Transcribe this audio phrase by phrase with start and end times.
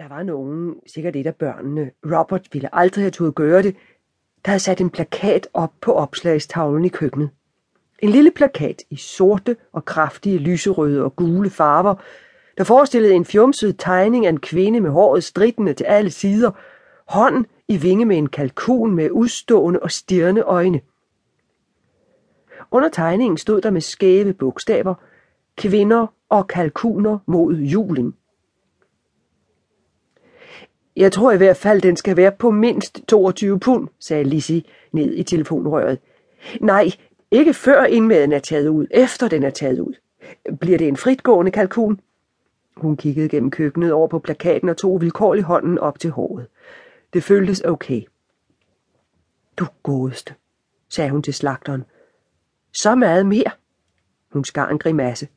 [0.00, 3.76] Der var nogen, sikkert et af børnene, Robert ville aldrig have turde gøre det,
[4.44, 7.30] der havde sat en plakat op på opslagstavlen i køkkenet.
[7.98, 11.94] En lille plakat i sorte og kraftige lyserøde og gule farver,
[12.58, 16.50] der forestillede en fjumset tegning af en kvinde med håret stridende til alle sider,
[17.06, 20.80] hånd i vinge med en kalkun med udstående og stirrende øjne.
[22.70, 24.94] Under tegningen stod der med skæve bogstaver,
[25.56, 28.14] kvinder og kalkuner mod julen.
[30.96, 34.58] Jeg tror i hvert fald, den skal være på mindst 22 pund, sagde Lissy
[34.92, 35.98] ned i telefonrøret.
[36.60, 36.90] Nej,
[37.30, 39.94] ikke før indmaden er taget ud, efter den er taget ud.
[40.60, 42.00] Bliver det en fritgående kalkun?
[42.76, 46.46] Hun kiggede gennem køkkenet over på plakaten og tog vilkårlig hånden op til håret.
[47.12, 48.02] Det føltes okay.
[49.56, 50.34] Du godeste,
[50.88, 51.84] sagde hun til slagteren.
[52.72, 53.50] Så meget mere.
[54.32, 55.28] Hun skar en grimasse.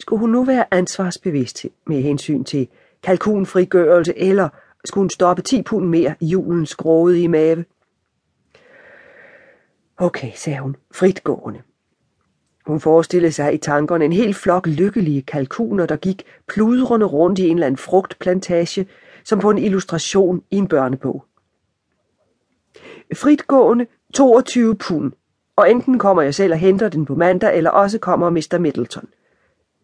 [0.00, 2.68] Skulle hun nu være ansvarsbevidst med hensyn til
[3.02, 4.48] kalkunfrigørelse, eller
[4.84, 7.64] skulle hun stoppe 10 pund mere i julens grådige mave?
[9.96, 11.62] Okay, sagde hun, fritgående.
[12.66, 17.48] Hun forestillede sig i tankerne en hel flok lykkelige kalkuner, der gik pludrende rundt i
[17.48, 18.86] en eller anden frugtplantage,
[19.24, 21.24] som på en illustration i en børnebog.
[23.16, 25.12] Fritgående 22 pund,
[25.56, 28.58] og enten kommer jeg selv og henter den på mandag, eller også kommer Mr.
[28.58, 29.08] Middleton.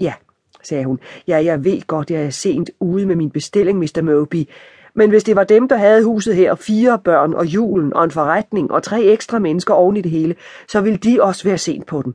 [0.00, 0.14] Ja,
[0.62, 1.00] sagde hun.
[1.28, 4.02] Ja, jeg ved godt, jeg er sent ude med min bestilling, Mr.
[4.02, 4.48] Moby.
[4.94, 8.10] Men hvis det var dem, der havde huset her, fire børn og julen og en
[8.10, 10.34] forretning og tre ekstra mennesker oven i det hele,
[10.68, 12.14] så ville de også være sent på den.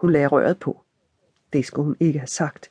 [0.00, 0.80] Hun lagde røret på.
[1.52, 2.70] Det skulle hun ikke have sagt.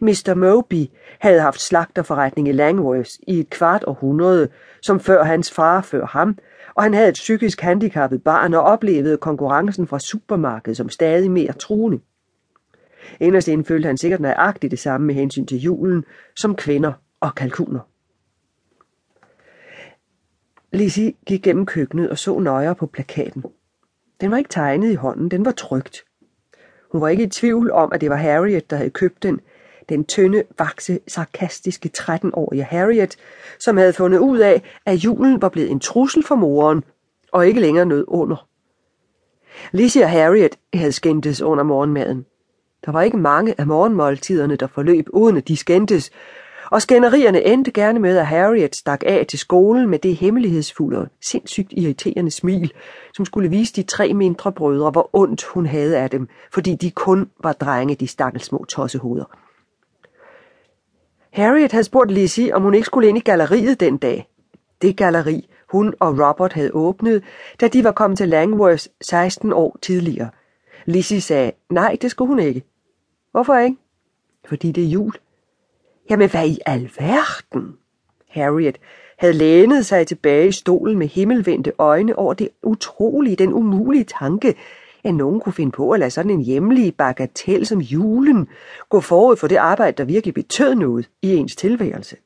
[0.00, 0.34] Mr.
[0.34, 0.86] Moby
[1.20, 4.48] havde haft slagterforretning i Langworth i et kvart århundrede,
[4.82, 6.38] som før hans far før ham,
[6.74, 11.52] og han havde et psykisk handicappet barn og oplevede konkurrencen fra supermarkedet som stadig mere
[11.52, 12.00] truende.
[13.20, 16.04] Inderst inden følte han sikkert nøjagtigt det samme med hensyn til julen,
[16.36, 17.80] som kvinder og kalkuner.
[20.72, 23.44] Lizzie gik gennem køkkenet og så nøjere på plakaten.
[24.20, 26.04] Den var ikke tegnet i hånden, den var trygt.
[26.92, 29.40] Hun var ikke i tvivl om, at det var Harriet, der havde købt den.
[29.88, 33.16] Den tynde, vakse, sarkastiske 13-årige Harriet,
[33.58, 36.84] som havde fundet ud af, at julen var blevet en trussel for moren,
[37.32, 38.48] og ikke længere noget under.
[39.72, 42.26] Lizzie og Harriet havde skændtes under morgenmaden.
[42.86, 46.10] Der var ikke mange af morgenmåltiderne, der forløb uden at de skændtes,
[46.70, 51.06] og skænderierne endte gerne med, at Harriet stak af til skolen med det hemmelighedsfulde og
[51.20, 52.72] sindssygt irriterende smil,
[53.14, 56.90] som skulle vise de tre mindre brødre, hvor ondt hun havde af dem, fordi de
[56.90, 59.24] kun var drenge, de stakkels små tossehoveder.
[61.32, 64.28] Harriet havde spurgt Lizzie, om hun ikke skulle ind i galleriet den dag.
[64.82, 67.24] Det galleri, hun og Robert havde åbnet,
[67.60, 70.30] da de var kommet til Langworth 16 år tidligere.
[70.86, 72.62] Lizzie sagde, nej, det skulle hun ikke.
[73.32, 73.76] Hvorfor ikke?
[74.44, 75.12] Fordi det er jul.
[76.10, 77.78] Jamen, hvad i alverden?
[78.28, 78.78] Harriet
[79.18, 84.54] havde lænet sig tilbage i stolen med himmelvendte øjne over det utrolige, den umulige tanke,
[85.04, 88.48] at nogen kunne finde på at lade sådan en hjemlig bagatel som julen
[88.88, 92.16] gå forud for det arbejde, der virkelig betød noget i ens tilværelse.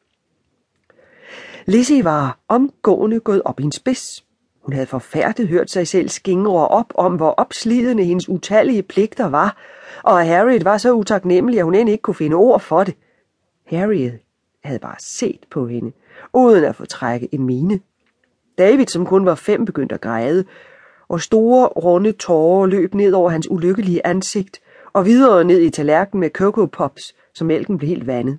[1.66, 4.25] Lizzie var omgående gået op i en spids.
[4.66, 9.56] Hun havde forfærdet hørt sig selv skingre op om, hvor opslidende hendes utallige pligter var,
[10.02, 12.94] og Harriet var så utaknemmelig, at hun end ikke kunne finde ord for det.
[13.66, 14.18] Harriet
[14.64, 15.92] havde bare set på hende,
[16.32, 17.80] uden at få trække en mine.
[18.58, 20.44] David, som kun var fem, begyndte at græde,
[21.08, 24.60] og store, runde tårer løb ned over hans ulykkelige ansigt,
[24.92, 28.38] og videre ned i tallerkenen med Coco Pops, så mælken blev helt vandet.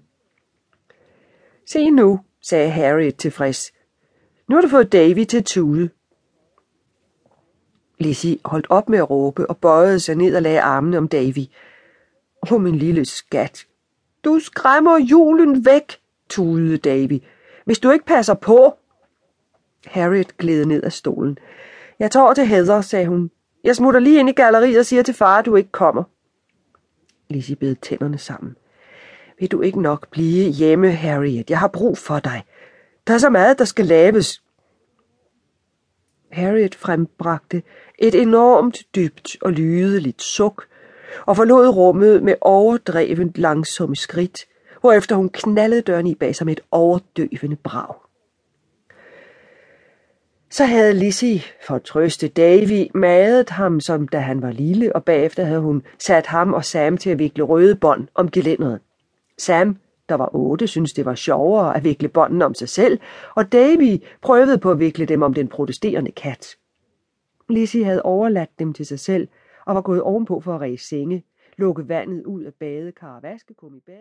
[1.67, 3.71] Se nu, sagde Harriet tilfreds.
[4.49, 5.89] Nu har du fået Davy til tude.
[7.99, 11.45] Lizzie holdt op med at råbe og bøjede sig ned og lagde armene om Davy.
[12.51, 13.65] Åh, min lille skat.
[14.25, 15.99] Du skræmmer julen væk,
[16.29, 17.23] tudede Davy.
[17.65, 18.73] Hvis du ikke passer på.
[19.85, 21.37] Harriet gled ned af stolen.
[21.99, 23.31] Jeg tager til Heather, sagde hun.
[23.63, 26.03] Jeg smutter lige ind i galleriet og siger til far, at du ikke kommer.
[27.29, 28.55] Lizzie bed tænderne sammen.
[29.39, 31.49] Vil du ikke nok blive hjemme, Harriet?
[31.49, 32.43] Jeg har brug for dig.
[33.07, 34.41] Der er så meget, der skal laves.
[36.31, 37.63] Harriet frembragte
[37.99, 40.67] et enormt dybt og lydeligt suk,
[41.25, 44.45] og forlod rummet med overdrevent langsomme skridt,
[44.81, 47.95] hvorefter hun knaldede døren i bag sig med et overdøvende brag.
[50.49, 55.03] Så havde Lizzie, for at trøste Davy, madet ham, som da han var lille, og
[55.03, 58.79] bagefter havde hun sat ham og Sam til at vikle røde bånd om gelænderet.
[59.37, 59.77] Sam,
[60.09, 62.99] der var otte, syntes det var sjovere at vikle båndene om sig selv,
[63.35, 66.47] og Davy prøvede på at vikle dem om den protesterende kat.
[67.49, 69.27] Lizzie havde overladt dem til sig selv
[69.65, 71.23] og var gået ovenpå for at ræse senge,
[71.57, 73.95] lukke vandet ud af badekar og vaskekum i bade.